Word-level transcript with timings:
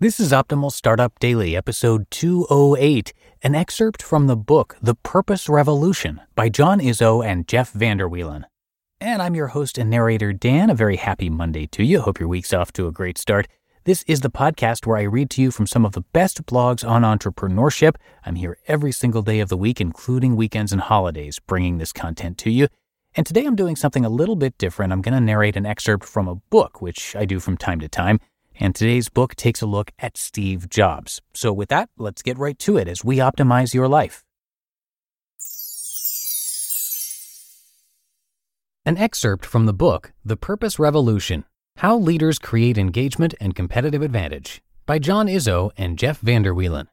This 0.00 0.20
is 0.20 0.30
Optimal 0.30 0.70
Startup 0.70 1.18
Daily, 1.18 1.56
episode 1.56 2.08
208, 2.12 3.12
an 3.42 3.56
excerpt 3.56 4.00
from 4.00 4.28
the 4.28 4.36
book 4.36 4.76
The 4.80 4.94
Purpose 4.94 5.48
Revolution 5.48 6.20
by 6.36 6.48
John 6.48 6.78
Izzo 6.78 7.26
and 7.26 7.48
Jeff 7.48 7.72
Vanderwielen. 7.72 8.44
And 9.00 9.20
I'm 9.20 9.34
your 9.34 9.48
host 9.48 9.76
and 9.76 9.90
narrator, 9.90 10.32
Dan. 10.32 10.70
A 10.70 10.74
very 10.76 10.98
happy 10.98 11.28
Monday 11.28 11.66
to 11.72 11.82
you. 11.82 12.02
Hope 12.02 12.20
your 12.20 12.28
week's 12.28 12.52
off 12.52 12.72
to 12.74 12.86
a 12.86 12.92
great 12.92 13.18
start. 13.18 13.48
This 13.86 14.04
is 14.06 14.20
the 14.20 14.30
podcast 14.30 14.86
where 14.86 14.98
I 14.98 15.02
read 15.02 15.30
to 15.30 15.42
you 15.42 15.50
from 15.50 15.66
some 15.66 15.84
of 15.84 15.94
the 15.94 16.02
best 16.12 16.46
blogs 16.46 16.88
on 16.88 17.02
entrepreneurship. 17.02 17.96
I'm 18.24 18.36
here 18.36 18.56
every 18.68 18.92
single 18.92 19.22
day 19.22 19.40
of 19.40 19.48
the 19.48 19.56
week, 19.56 19.80
including 19.80 20.36
weekends 20.36 20.70
and 20.70 20.82
holidays, 20.82 21.40
bringing 21.44 21.78
this 21.78 21.92
content 21.92 22.38
to 22.38 22.50
you. 22.50 22.68
And 23.16 23.26
today 23.26 23.44
I'm 23.44 23.56
doing 23.56 23.74
something 23.74 24.04
a 24.04 24.10
little 24.10 24.36
bit 24.36 24.56
different. 24.58 24.92
I'm 24.92 25.02
going 25.02 25.14
to 25.14 25.20
narrate 25.20 25.56
an 25.56 25.66
excerpt 25.66 26.04
from 26.04 26.28
a 26.28 26.36
book, 26.36 26.80
which 26.80 27.16
I 27.16 27.24
do 27.24 27.40
from 27.40 27.56
time 27.56 27.80
to 27.80 27.88
time. 27.88 28.20
And 28.60 28.74
today's 28.74 29.08
book 29.08 29.36
takes 29.36 29.62
a 29.62 29.66
look 29.66 29.92
at 29.98 30.16
Steve 30.16 30.68
Jobs. 30.68 31.22
So, 31.32 31.52
with 31.52 31.68
that, 31.68 31.90
let's 31.96 32.22
get 32.22 32.38
right 32.38 32.58
to 32.60 32.76
it 32.76 32.88
as 32.88 33.04
we 33.04 33.18
optimize 33.18 33.72
your 33.72 33.86
life. 33.86 34.24
An 38.84 38.96
excerpt 38.96 39.44
from 39.44 39.66
the 39.66 39.72
book 39.72 40.12
The 40.24 40.36
Purpose 40.36 40.78
Revolution 40.78 41.44
How 41.76 41.96
Leaders 41.96 42.38
Create 42.38 42.78
Engagement 42.78 43.34
and 43.40 43.54
Competitive 43.54 44.02
Advantage 44.02 44.62
by 44.86 44.98
John 44.98 45.26
Izzo 45.26 45.70
and 45.76 45.98
Jeff 45.98 46.20
Vanderwielen. 46.20 46.86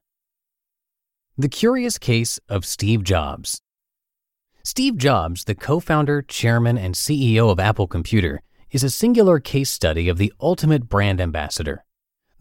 The 1.37 1.49
Curious 1.49 1.97
Case 1.97 2.39
of 2.47 2.65
Steve 2.65 3.03
Jobs. 3.03 3.61
Steve 4.63 4.97
Jobs, 4.97 5.45
the 5.45 5.55
co 5.55 5.79
founder, 5.79 6.21
chairman, 6.21 6.77
and 6.77 6.95
CEO 6.95 7.49
of 7.49 7.59
Apple 7.59 7.87
Computer, 7.87 8.41
is 8.75 8.83
a 8.83 8.89
singular 8.89 9.39
case 9.39 9.69
study 9.69 10.09
of 10.09 10.17
the 10.17 10.33
ultimate 10.41 10.89
brand 10.89 11.21
ambassador. 11.21 11.85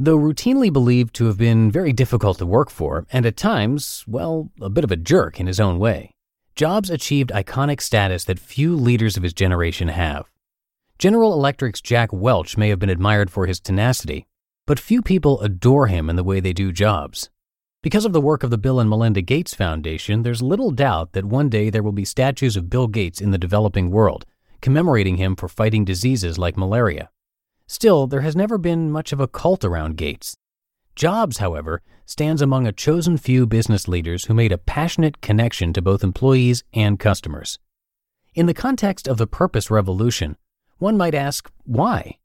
Though 0.01 0.19
routinely 0.19 0.73
believed 0.73 1.15
to 1.15 1.27
have 1.27 1.39
been 1.39 1.71
very 1.71 1.93
difficult 1.93 2.39
to 2.39 2.47
work 2.47 2.71
for, 2.71 3.07
and 3.13 3.25
at 3.25 3.37
times, 3.37 4.03
well, 4.09 4.51
a 4.61 4.69
bit 4.69 4.83
of 4.83 4.91
a 4.91 4.97
jerk 4.97 5.39
in 5.39 5.47
his 5.47 5.61
own 5.61 5.79
way, 5.79 6.11
Jobs 6.57 6.91
achieved 6.91 7.31
iconic 7.31 7.81
status 7.81 8.25
that 8.25 8.41
few 8.41 8.75
leaders 8.75 9.17
of 9.17 9.23
his 9.23 9.33
generation 9.33 9.87
have. 9.87 10.29
General 10.99 11.33
Electric's 11.33 11.81
Jack 11.81 12.13
Welch 12.13 12.57
may 12.57 12.69
have 12.69 12.81
been 12.81 12.91
admired 12.91 13.31
for 13.31 13.47
his 13.47 13.61
tenacity, 13.61 14.27
but 14.67 14.81
few 14.81 15.03
people 15.03 15.41
adore 15.41 15.87
him 15.87 16.11
in 16.11 16.17
the 16.17 16.25
way 16.25 16.41
they 16.41 16.53
do 16.53 16.73
Jobs. 16.73 17.31
Because 17.81 18.05
of 18.05 18.13
the 18.13 18.21
work 18.21 18.43
of 18.43 18.51
the 18.51 18.59
Bill 18.59 18.81
and 18.81 18.91
Melinda 18.91 19.23
Gates 19.23 19.55
Foundation, 19.55 20.23
there's 20.23 20.43
little 20.43 20.73
doubt 20.73 21.13
that 21.13 21.27
one 21.27 21.49
day 21.49 21.71
there 21.71 21.85
will 21.85 21.93
be 21.93 22.05
statues 22.05 22.57
of 22.57 22.71
Bill 22.71 22.89
Gates 22.89 23.21
in 23.21 23.31
the 23.31 23.39
developing 23.39 23.93
world, 23.93 24.27
commemorating 24.65 25.19
him 25.19 25.37
for 25.37 25.47
fighting 25.47 25.85
diseases 25.85 26.39
like 26.39 26.57
malaria. 26.57 27.11
Still, 27.67 28.07
there 28.07 28.23
has 28.23 28.35
never 28.35 28.57
been 28.57 28.91
much 28.91 29.13
of 29.13 29.21
a 29.21 29.29
cult 29.29 29.63
around 29.63 29.99
Gates. 29.99 30.39
Jobs, 30.97 31.37
however, 31.37 31.83
stands 32.07 32.41
among 32.41 32.67
a 32.67 32.73
chosen 32.73 33.19
few 33.19 33.47
business 33.47 33.89
leaders 33.89 34.25
who 34.25 34.33
made 34.33 34.53
a 34.53 34.57
passionate 34.57 35.21
connection 35.21 35.75
to 35.75 35.83
both 35.83 36.03
employees 36.03 36.65
and 36.73 36.99
customers. 36.99 37.59
In 38.35 38.47
the 38.47 38.55
context 38.55 39.07
of 39.07 39.19
the 39.19 39.27
purpose 39.27 39.71
revolution, 39.71 40.35
one 40.79 40.97
might 40.97 41.15
ask 41.15 41.53
why? 41.65 42.17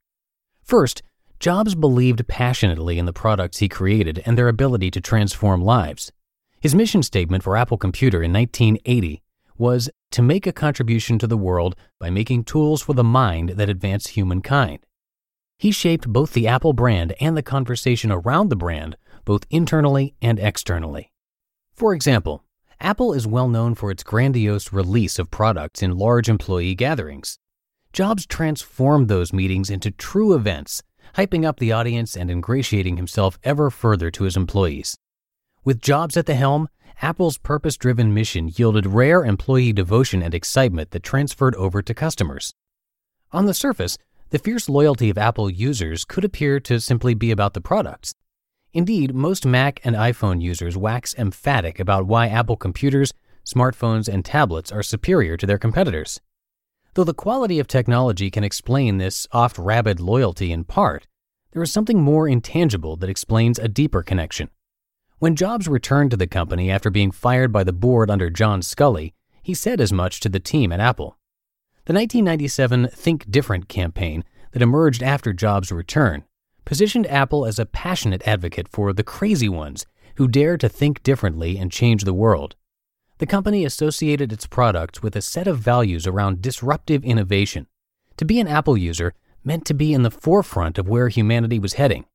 First, 0.62 1.02
Jobs 1.40 1.74
believed 1.74 2.26
passionately 2.26 2.98
in 2.98 3.04
the 3.04 3.12
products 3.12 3.58
he 3.58 3.68
created 3.68 4.22
and 4.24 4.38
their 4.38 4.48
ability 4.48 4.90
to 4.92 5.00
transform 5.02 5.60
lives. 5.60 6.10
His 6.58 6.74
mission 6.74 7.02
statement 7.02 7.42
for 7.42 7.54
Apple 7.54 7.76
Computer 7.76 8.22
in 8.22 8.32
1980 8.32 9.20
was 9.60 9.90
to 10.10 10.22
make 10.22 10.46
a 10.46 10.52
contribution 10.52 11.18
to 11.18 11.26
the 11.26 11.36
world 11.36 11.76
by 12.00 12.08
making 12.08 12.42
tools 12.42 12.80
for 12.82 12.94
the 12.94 13.04
mind 13.04 13.50
that 13.50 13.68
advance 13.68 14.08
humankind. 14.08 14.80
He 15.58 15.70
shaped 15.70 16.08
both 16.08 16.32
the 16.32 16.48
Apple 16.48 16.72
brand 16.72 17.14
and 17.20 17.36
the 17.36 17.42
conversation 17.42 18.10
around 18.10 18.48
the 18.48 18.56
brand, 18.56 18.96
both 19.26 19.44
internally 19.50 20.14
and 20.22 20.38
externally. 20.38 21.12
For 21.74 21.92
example, 21.92 22.42
Apple 22.80 23.12
is 23.12 23.26
well 23.26 23.48
known 23.48 23.74
for 23.74 23.90
its 23.90 24.02
grandiose 24.02 24.72
release 24.72 25.18
of 25.18 25.30
products 25.30 25.82
in 25.82 25.98
large 25.98 26.30
employee 26.30 26.74
gatherings. 26.74 27.38
Jobs 27.92 28.24
transformed 28.24 29.08
those 29.08 29.34
meetings 29.34 29.68
into 29.68 29.90
true 29.90 30.34
events, 30.34 30.82
hyping 31.16 31.44
up 31.44 31.58
the 31.58 31.72
audience 31.72 32.16
and 32.16 32.30
ingratiating 32.30 32.96
himself 32.96 33.38
ever 33.44 33.68
further 33.68 34.10
to 34.12 34.24
his 34.24 34.36
employees. 34.36 34.96
With 35.62 35.82
Jobs 35.82 36.16
at 36.16 36.24
the 36.24 36.34
helm, 36.34 36.68
Apple's 37.02 37.36
purpose 37.36 37.76
driven 37.76 38.14
mission 38.14 38.50
yielded 38.56 38.86
rare 38.86 39.26
employee 39.26 39.74
devotion 39.74 40.22
and 40.22 40.34
excitement 40.34 40.90
that 40.92 41.02
transferred 41.02 41.54
over 41.56 41.82
to 41.82 41.92
customers. 41.92 42.54
On 43.32 43.44
the 43.44 43.52
surface, 43.52 43.98
the 44.30 44.38
fierce 44.38 44.70
loyalty 44.70 45.10
of 45.10 45.18
Apple 45.18 45.50
users 45.50 46.06
could 46.06 46.24
appear 46.24 46.60
to 46.60 46.80
simply 46.80 47.12
be 47.12 47.30
about 47.30 47.52
the 47.52 47.60
products. 47.60 48.14
Indeed, 48.72 49.14
most 49.14 49.44
Mac 49.44 49.80
and 49.84 49.94
iPhone 49.94 50.40
users 50.40 50.78
wax 50.78 51.14
emphatic 51.18 51.78
about 51.78 52.06
why 52.06 52.28
Apple 52.28 52.56
computers, 52.56 53.12
smartphones, 53.44 54.08
and 54.08 54.24
tablets 54.24 54.72
are 54.72 54.82
superior 54.82 55.36
to 55.36 55.46
their 55.46 55.58
competitors. 55.58 56.22
Though 56.94 57.04
the 57.04 57.12
quality 57.12 57.58
of 57.58 57.66
technology 57.68 58.30
can 58.30 58.44
explain 58.44 58.96
this 58.96 59.26
oft 59.30 59.58
rabid 59.58 60.00
loyalty 60.00 60.52
in 60.52 60.64
part, 60.64 61.06
there 61.52 61.62
is 61.62 61.70
something 61.70 62.00
more 62.00 62.26
intangible 62.26 62.96
that 62.96 63.10
explains 63.10 63.58
a 63.58 63.68
deeper 63.68 64.02
connection. 64.02 64.48
When 65.20 65.36
Jobs 65.36 65.68
returned 65.68 66.12
to 66.12 66.16
the 66.16 66.26
company 66.26 66.70
after 66.70 66.88
being 66.88 67.10
fired 67.10 67.52
by 67.52 67.62
the 67.62 67.74
board 67.74 68.10
under 68.10 68.30
John 68.30 68.62
Sculley, 68.62 69.12
he 69.42 69.52
said 69.52 69.78
as 69.78 69.92
much 69.92 70.18
to 70.20 70.30
the 70.30 70.40
team 70.40 70.72
at 70.72 70.80
Apple. 70.80 71.18
The 71.84 71.92
1997 71.92 72.88
Think 72.88 73.30
Different 73.30 73.68
campaign 73.68 74.24
that 74.52 74.62
emerged 74.62 75.02
after 75.02 75.34
Jobs' 75.34 75.70
return 75.70 76.24
positioned 76.64 77.06
Apple 77.08 77.44
as 77.44 77.58
a 77.58 77.66
passionate 77.66 78.26
advocate 78.26 78.66
for 78.66 78.94
the 78.94 79.02
crazy 79.02 79.48
ones 79.50 79.84
who 80.14 80.26
dare 80.26 80.56
to 80.56 80.70
think 80.70 81.02
differently 81.02 81.58
and 81.58 81.70
change 81.70 82.04
the 82.04 82.14
world. 82.14 82.56
The 83.18 83.26
company 83.26 83.66
associated 83.66 84.32
its 84.32 84.46
products 84.46 85.02
with 85.02 85.14
a 85.16 85.20
set 85.20 85.46
of 85.46 85.58
values 85.58 86.06
around 86.06 86.40
disruptive 86.40 87.04
innovation. 87.04 87.66
To 88.16 88.24
be 88.24 88.40
an 88.40 88.48
Apple 88.48 88.78
user 88.78 89.12
meant 89.44 89.66
to 89.66 89.74
be 89.74 89.92
in 89.92 90.02
the 90.02 90.10
forefront 90.10 90.78
of 90.78 90.88
where 90.88 91.08
humanity 91.08 91.58
was 91.58 91.74
heading. 91.74 92.06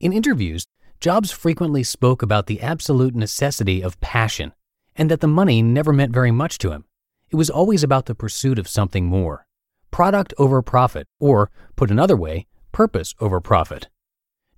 In 0.00 0.14
interviews, 0.14 0.66
Jobs 1.02 1.32
frequently 1.32 1.82
spoke 1.82 2.22
about 2.22 2.46
the 2.46 2.60
absolute 2.60 3.12
necessity 3.12 3.82
of 3.82 4.00
passion 4.00 4.52
and 4.94 5.10
that 5.10 5.18
the 5.18 5.26
money 5.26 5.60
never 5.60 5.92
meant 5.92 6.12
very 6.12 6.30
much 6.30 6.58
to 6.58 6.70
him. 6.70 6.84
It 7.28 7.34
was 7.34 7.50
always 7.50 7.82
about 7.82 8.06
the 8.06 8.14
pursuit 8.14 8.56
of 8.56 8.68
something 8.68 9.06
more 9.06 9.44
product 9.90 10.32
over 10.38 10.62
profit, 10.62 11.08
or, 11.18 11.50
put 11.74 11.90
another 11.90 12.16
way, 12.16 12.46
purpose 12.70 13.16
over 13.18 13.40
profit. 13.40 13.88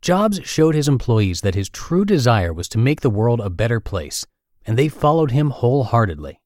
Jobs 0.02 0.38
showed 0.44 0.74
his 0.74 0.86
employees 0.86 1.40
that 1.40 1.54
his 1.54 1.70
true 1.70 2.04
desire 2.04 2.52
was 2.52 2.68
to 2.68 2.78
make 2.78 3.00
the 3.00 3.08
world 3.08 3.40
a 3.40 3.48
better 3.48 3.80
place, 3.80 4.26
and 4.66 4.78
they 4.78 4.88
followed 4.88 5.30
him 5.30 5.48
wholeheartedly. 5.48 6.38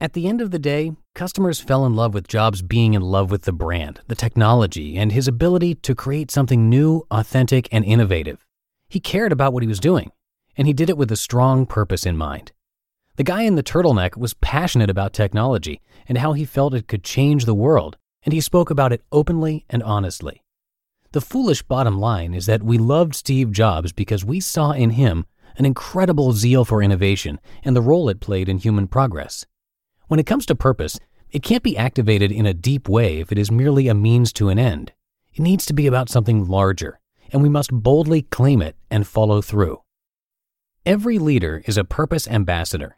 At 0.00 0.14
the 0.14 0.28
end 0.28 0.40
of 0.40 0.50
the 0.50 0.58
day, 0.58 0.92
customers 1.14 1.60
fell 1.60 1.84
in 1.84 1.94
love 1.94 2.14
with 2.14 2.26
Jobs 2.26 2.62
being 2.62 2.94
in 2.94 3.02
love 3.02 3.30
with 3.30 3.42
the 3.42 3.52
brand, 3.52 4.00
the 4.08 4.14
technology, 4.14 4.96
and 4.96 5.12
his 5.12 5.28
ability 5.28 5.74
to 5.74 5.94
create 5.94 6.30
something 6.30 6.70
new, 6.70 7.06
authentic, 7.10 7.68
and 7.70 7.84
innovative. 7.84 8.45
He 8.88 9.00
cared 9.00 9.32
about 9.32 9.52
what 9.52 9.62
he 9.62 9.68
was 9.68 9.80
doing, 9.80 10.12
and 10.56 10.66
he 10.66 10.72
did 10.72 10.88
it 10.88 10.96
with 10.96 11.10
a 11.12 11.16
strong 11.16 11.66
purpose 11.66 12.06
in 12.06 12.16
mind. 12.16 12.52
The 13.16 13.24
guy 13.24 13.42
in 13.42 13.54
the 13.54 13.62
turtleneck 13.62 14.16
was 14.16 14.34
passionate 14.34 14.90
about 14.90 15.12
technology 15.12 15.80
and 16.08 16.18
how 16.18 16.34
he 16.34 16.44
felt 16.44 16.74
it 16.74 16.86
could 16.86 17.02
change 17.02 17.44
the 17.44 17.54
world, 17.54 17.96
and 18.24 18.32
he 18.32 18.40
spoke 18.40 18.70
about 18.70 18.92
it 18.92 19.04
openly 19.10 19.64
and 19.70 19.82
honestly. 19.82 20.42
The 21.12 21.20
foolish 21.20 21.62
bottom 21.62 21.98
line 21.98 22.34
is 22.34 22.46
that 22.46 22.62
we 22.62 22.76
loved 22.76 23.14
Steve 23.14 23.52
Jobs 23.52 23.92
because 23.92 24.24
we 24.24 24.38
saw 24.38 24.72
in 24.72 24.90
him 24.90 25.24
an 25.56 25.64
incredible 25.64 26.32
zeal 26.32 26.64
for 26.64 26.82
innovation 26.82 27.40
and 27.64 27.74
the 27.74 27.80
role 27.80 28.08
it 28.08 28.20
played 28.20 28.48
in 28.48 28.58
human 28.58 28.86
progress. 28.86 29.46
When 30.08 30.20
it 30.20 30.26
comes 30.26 30.44
to 30.46 30.54
purpose, 30.54 30.98
it 31.30 31.42
can't 31.42 31.62
be 31.62 31.76
activated 31.76 32.30
in 32.30 32.46
a 32.46 32.54
deep 32.54 32.88
way 32.88 33.20
if 33.20 33.32
it 33.32 33.38
is 33.38 33.50
merely 33.50 33.88
a 33.88 33.94
means 33.94 34.32
to 34.34 34.50
an 34.50 34.58
end. 34.58 34.92
It 35.32 35.40
needs 35.40 35.64
to 35.66 35.72
be 35.72 35.86
about 35.86 36.10
something 36.10 36.46
larger, 36.46 37.00
and 37.32 37.42
we 37.42 37.48
must 37.48 37.72
boldly 37.72 38.22
claim 38.22 38.62
it 38.62 38.76
and 38.90 39.06
follow 39.06 39.40
through. 39.40 39.80
Every 40.84 41.18
leader 41.18 41.62
is 41.66 41.76
a 41.76 41.84
purpose 41.84 42.28
ambassador. 42.28 42.96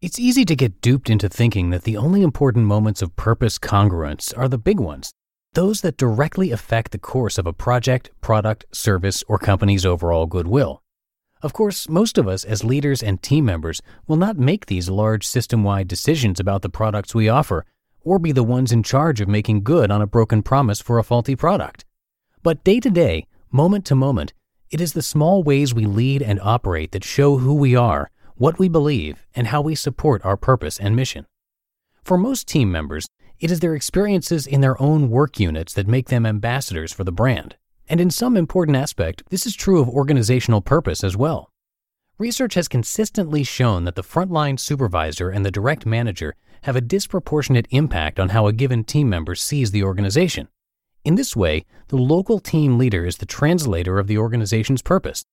It's 0.00 0.18
easy 0.18 0.44
to 0.44 0.56
get 0.56 0.80
duped 0.80 1.08
into 1.08 1.28
thinking 1.28 1.70
that 1.70 1.82
the 1.84 1.96
only 1.96 2.22
important 2.22 2.66
moments 2.66 3.02
of 3.02 3.16
purpose 3.16 3.58
congruence 3.58 4.36
are 4.36 4.48
the 4.48 4.58
big 4.58 4.80
ones, 4.80 5.12
those 5.54 5.80
that 5.82 5.96
directly 5.96 6.50
affect 6.50 6.92
the 6.92 6.98
course 6.98 7.38
of 7.38 7.46
a 7.46 7.52
project, 7.52 8.10
product, 8.20 8.64
service, 8.72 9.22
or 9.28 9.38
company's 9.38 9.86
overall 9.86 10.26
goodwill. 10.26 10.82
Of 11.42 11.52
course, 11.52 11.88
most 11.88 12.16
of 12.18 12.26
us 12.26 12.44
as 12.44 12.64
leaders 12.64 13.02
and 13.02 13.22
team 13.22 13.44
members 13.44 13.82
will 14.06 14.16
not 14.16 14.38
make 14.38 14.66
these 14.66 14.88
large 14.88 15.26
system 15.26 15.62
wide 15.62 15.88
decisions 15.88 16.40
about 16.40 16.62
the 16.62 16.70
products 16.70 17.14
we 17.14 17.28
offer, 17.28 17.66
or 18.00 18.18
be 18.18 18.32
the 18.32 18.42
ones 18.42 18.72
in 18.72 18.82
charge 18.82 19.20
of 19.20 19.28
making 19.28 19.62
good 19.62 19.90
on 19.90 20.02
a 20.02 20.06
broken 20.06 20.42
promise 20.42 20.80
for 20.80 20.98
a 20.98 21.04
faulty 21.04 21.36
product. 21.36 21.84
But 22.42 22.64
day 22.64 22.80
to 22.80 22.90
day, 22.90 23.26
moment 23.54 23.86
to 23.86 23.94
moment, 23.94 24.34
it 24.68 24.80
is 24.80 24.94
the 24.94 25.02
small 25.02 25.44
ways 25.44 25.72
we 25.72 25.86
lead 25.86 26.20
and 26.20 26.40
operate 26.42 26.90
that 26.90 27.04
show 27.04 27.38
who 27.38 27.54
we 27.54 27.76
are, 27.76 28.10
what 28.34 28.58
we 28.58 28.68
believe, 28.68 29.24
and 29.32 29.46
how 29.46 29.60
we 29.62 29.76
support 29.76 30.24
our 30.24 30.36
purpose 30.36 30.80
and 30.80 30.96
mission. 30.96 31.24
For 32.02 32.18
most 32.18 32.48
team 32.48 32.72
members, 32.72 33.06
it 33.38 33.52
is 33.52 33.60
their 33.60 33.76
experiences 33.76 34.48
in 34.48 34.60
their 34.60 34.80
own 34.82 35.08
work 35.08 35.38
units 35.38 35.72
that 35.74 35.86
make 35.86 36.08
them 36.08 36.26
ambassadors 36.26 36.92
for 36.92 37.04
the 37.04 37.12
brand. 37.12 37.54
And 37.88 38.00
in 38.00 38.10
some 38.10 38.36
important 38.36 38.76
aspect, 38.76 39.22
this 39.30 39.46
is 39.46 39.54
true 39.54 39.80
of 39.80 39.88
organizational 39.88 40.60
purpose 40.60 41.04
as 41.04 41.16
well. 41.16 41.48
Research 42.18 42.54
has 42.54 42.66
consistently 42.66 43.44
shown 43.44 43.84
that 43.84 43.94
the 43.94 44.02
frontline 44.02 44.58
supervisor 44.58 45.30
and 45.30 45.46
the 45.46 45.52
direct 45.52 45.86
manager 45.86 46.34
have 46.62 46.74
a 46.74 46.80
disproportionate 46.80 47.68
impact 47.70 48.18
on 48.18 48.30
how 48.30 48.48
a 48.48 48.52
given 48.52 48.82
team 48.82 49.08
member 49.08 49.36
sees 49.36 49.70
the 49.70 49.84
organization. 49.84 50.48
In 51.04 51.16
this 51.16 51.36
way, 51.36 51.66
the 51.88 51.96
local 51.96 52.38
team 52.38 52.78
leader 52.78 53.04
is 53.04 53.18
the 53.18 53.26
translator 53.26 53.98
of 53.98 54.06
the 54.06 54.16
organization's 54.16 54.80
purpose. 54.80 55.26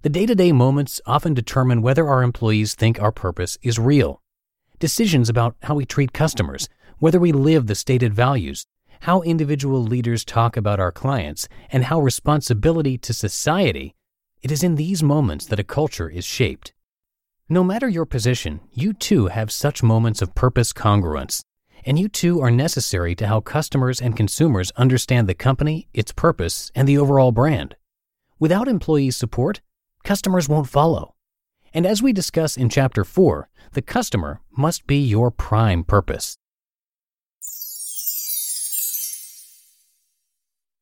The 0.00 0.08
day 0.08 0.24
to 0.24 0.34
day 0.34 0.50
moments 0.50 0.98
often 1.04 1.34
determine 1.34 1.82
whether 1.82 2.08
our 2.08 2.22
employees 2.22 2.74
think 2.74 2.98
our 2.98 3.12
purpose 3.12 3.58
is 3.60 3.78
real. 3.78 4.22
Decisions 4.78 5.28
about 5.28 5.56
how 5.64 5.74
we 5.74 5.84
treat 5.84 6.14
customers, 6.14 6.70
whether 7.00 7.20
we 7.20 7.32
live 7.32 7.66
the 7.66 7.74
stated 7.74 8.14
values, 8.14 8.64
how 9.00 9.20
individual 9.20 9.82
leaders 9.82 10.24
talk 10.24 10.56
about 10.56 10.80
our 10.80 10.90
clients, 10.90 11.48
and 11.70 11.84
how 11.84 12.00
responsibility 12.00 12.96
to 12.96 13.12
society, 13.12 13.94
it 14.40 14.50
is 14.50 14.62
in 14.62 14.76
these 14.76 15.02
moments 15.02 15.44
that 15.46 15.60
a 15.60 15.64
culture 15.64 16.08
is 16.08 16.24
shaped. 16.24 16.72
No 17.46 17.62
matter 17.62 17.88
your 17.90 18.06
position, 18.06 18.60
you 18.72 18.94
too 18.94 19.26
have 19.26 19.52
such 19.52 19.82
moments 19.82 20.22
of 20.22 20.34
purpose 20.34 20.72
congruence, 20.72 21.42
and 21.84 21.98
you 21.98 22.08
too 22.08 22.40
are 22.40 22.50
necessary 22.50 23.14
to 23.16 23.26
how 23.26 23.40
customers 23.40 24.00
and 24.00 24.16
consumers 24.16 24.70
understand 24.76 25.28
the 25.28 25.34
company, 25.34 25.88
its 25.92 26.12
purpose, 26.12 26.70
and 26.74 26.88
the 26.88 26.98
overall 26.98 27.32
brand. 27.32 27.76
Without 28.38 28.68
employee 28.68 29.10
support, 29.10 29.60
customers 30.04 30.48
won't 30.48 30.68
follow. 30.68 31.14
And 31.72 31.86
as 31.86 32.02
we 32.02 32.12
discuss 32.12 32.56
in 32.56 32.68
Chapter 32.68 33.04
4, 33.04 33.48
the 33.72 33.82
customer 33.82 34.40
must 34.50 34.86
be 34.86 34.98
your 34.98 35.30
prime 35.30 35.84
purpose. 35.84 36.36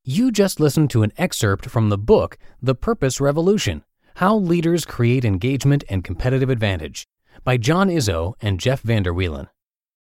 You 0.05 0.33
just 0.33 0.59
listened 0.59 0.89
to 0.91 1.03
an 1.03 1.13
excerpt 1.19 1.67
from 1.67 1.91
the 1.91 1.99
book 1.99 2.39
The 2.63 2.75
Purpose 2.75 3.21
Revolution 3.21 3.85
How 4.15 4.37
Leaders 4.37 4.87
Create 4.87 5.25
Engagement 5.25 5.85
and 5.91 6.03
Competitive 6.03 6.49
Advantage 6.49 7.07
by 7.45 7.59
John 7.59 7.91
Izzo 7.91 8.33
and 8.41 8.59
Jeff 8.59 8.83
Vanderwielen. 8.83 9.49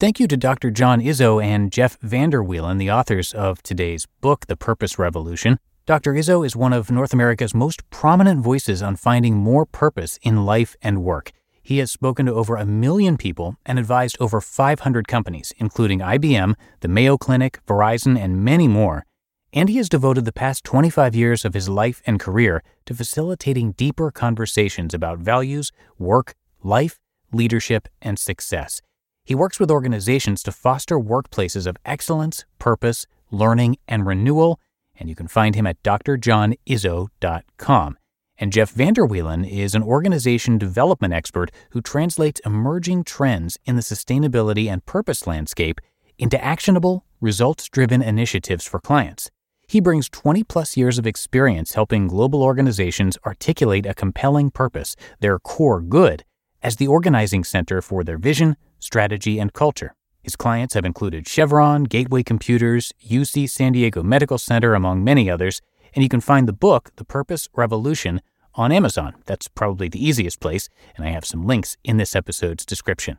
Thank 0.00 0.20
you 0.20 0.28
to 0.28 0.36
Dr. 0.36 0.70
John 0.70 1.00
Izzo 1.00 1.42
and 1.42 1.72
Jeff 1.72 1.98
Vanderwielen, 1.98 2.78
the 2.78 2.88
authors 2.88 3.32
of 3.32 3.64
today's 3.64 4.06
book, 4.20 4.46
The 4.46 4.54
Purpose 4.54 4.96
Revolution. 4.96 5.58
Dr. 5.86 6.12
Izzo 6.12 6.46
is 6.46 6.54
one 6.54 6.72
of 6.72 6.88
North 6.88 7.12
America's 7.12 7.52
most 7.52 7.82
prominent 7.90 8.40
voices 8.40 8.80
on 8.80 8.94
finding 8.94 9.34
more 9.34 9.66
purpose 9.66 10.16
in 10.22 10.46
life 10.46 10.76
and 10.82 11.02
work. 11.02 11.32
He 11.60 11.78
has 11.78 11.90
spoken 11.90 12.26
to 12.26 12.34
over 12.34 12.54
a 12.54 12.64
million 12.64 13.16
people 13.16 13.56
and 13.66 13.76
advised 13.76 14.16
over 14.20 14.40
500 14.40 15.08
companies, 15.08 15.52
including 15.56 15.98
IBM, 15.98 16.54
the 16.78 16.86
Mayo 16.86 17.18
Clinic, 17.18 17.58
Verizon, 17.66 18.16
and 18.16 18.44
many 18.44 18.68
more. 18.68 19.04
And 19.52 19.68
he 19.68 19.78
has 19.78 19.88
devoted 19.88 20.24
the 20.24 20.32
past 20.32 20.62
25 20.62 21.16
years 21.16 21.44
of 21.44 21.54
his 21.54 21.68
life 21.68 22.02
and 22.06 22.20
career 22.20 22.62
to 22.86 22.94
facilitating 22.94 23.72
deeper 23.72 24.12
conversations 24.12 24.94
about 24.94 25.18
values, 25.18 25.72
work, 25.98 26.36
life, 26.62 27.00
leadership, 27.32 27.88
and 28.00 28.16
success. 28.16 28.80
He 29.28 29.34
works 29.34 29.60
with 29.60 29.70
organizations 29.70 30.42
to 30.44 30.52
foster 30.52 30.98
workplaces 30.98 31.66
of 31.66 31.76
excellence, 31.84 32.46
purpose, 32.58 33.06
learning, 33.30 33.76
and 33.86 34.06
renewal 34.06 34.58
and 34.98 35.08
you 35.08 35.14
can 35.14 35.28
find 35.28 35.54
him 35.54 35.66
at 35.66 35.82
drjohnizzo.com. 35.82 37.98
And 38.40 38.52
Jeff 38.52 38.72
Vanderwielen 38.72 39.50
is 39.50 39.74
an 39.74 39.82
organization 39.82 40.58
development 40.58 41.12
expert 41.12 41.50
who 41.70 41.80
translates 41.80 42.40
emerging 42.44 43.02
trends 43.04 43.58
in 43.64 43.76
the 43.76 43.82
sustainability 43.82 44.70
and 44.70 44.86
purpose 44.86 45.26
landscape 45.26 45.80
into 46.18 46.44
actionable, 46.44 47.04
results 47.20 47.68
driven 47.68 48.02
initiatives 48.02 48.66
for 48.66 48.80
clients. 48.80 49.30
He 49.66 49.80
brings 49.80 50.08
20 50.08 50.44
plus 50.44 50.76
years 50.76 50.98
of 50.98 51.06
experience 51.06 51.74
helping 51.74 52.06
global 52.06 52.42
organizations 52.42 53.18
articulate 53.26 53.86
a 53.86 53.94
compelling 53.94 54.50
purpose, 54.50 54.94
their 55.20 55.38
core 55.38 55.80
good, 55.80 56.24
as 56.62 56.76
the 56.76 56.86
organizing 56.86 57.44
center 57.44 57.82
for 57.82 58.02
their 58.02 58.18
vision, 58.18 58.56
strategy, 58.78 59.38
and 59.38 59.52
culture. 59.52 59.94
His 60.22 60.36
clients 60.36 60.74
have 60.74 60.84
included 60.84 61.26
Chevron, 61.26 61.84
Gateway 61.84 62.22
Computers, 62.22 62.92
UC 63.04 63.48
San 63.48 63.72
Diego 63.72 64.02
Medical 64.02 64.38
Center, 64.38 64.74
among 64.74 65.02
many 65.02 65.30
others, 65.30 65.60
and 65.94 66.02
you 66.02 66.08
can 66.08 66.20
find 66.20 66.46
the 66.46 66.52
book, 66.52 66.90
The 66.96 67.04
Purpose 67.04 67.48
Revolution, 67.54 68.20
on 68.54 68.72
Amazon. 68.72 69.14
That's 69.24 69.48
probably 69.48 69.88
the 69.88 70.04
easiest 70.04 70.40
place, 70.40 70.68
and 70.96 71.06
I 71.06 71.10
have 71.10 71.24
some 71.24 71.46
links 71.46 71.76
in 71.84 71.96
this 71.96 72.14
episode's 72.14 72.66
description. 72.66 73.18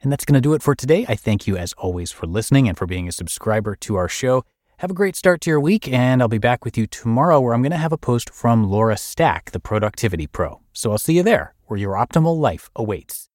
And 0.00 0.10
that's 0.10 0.24
going 0.24 0.34
to 0.34 0.40
do 0.40 0.54
it 0.54 0.62
for 0.62 0.74
today. 0.74 1.04
I 1.08 1.14
thank 1.14 1.46
you, 1.46 1.56
as 1.56 1.74
always, 1.74 2.10
for 2.10 2.26
listening 2.26 2.68
and 2.68 2.78
for 2.78 2.86
being 2.86 3.06
a 3.06 3.12
subscriber 3.12 3.76
to 3.76 3.96
our 3.96 4.08
show. 4.08 4.44
Have 4.78 4.90
a 4.90 4.94
great 4.94 5.14
start 5.14 5.42
to 5.42 5.50
your 5.50 5.60
week, 5.60 5.92
and 5.92 6.22
I'll 6.22 6.28
be 6.28 6.38
back 6.38 6.64
with 6.64 6.78
you 6.78 6.86
tomorrow 6.86 7.38
where 7.38 7.52
I'm 7.52 7.60
going 7.60 7.70
to 7.72 7.76
have 7.76 7.92
a 7.92 7.98
post 7.98 8.30
from 8.30 8.70
Laura 8.70 8.96
Stack, 8.96 9.50
the 9.50 9.60
Productivity 9.60 10.26
Pro. 10.26 10.62
So 10.72 10.90
I'll 10.90 10.96
see 10.96 11.16
you 11.16 11.22
there 11.22 11.54
where 11.66 11.78
your 11.78 11.92
optimal 11.96 12.38
life 12.38 12.70
awaits. 12.74 13.28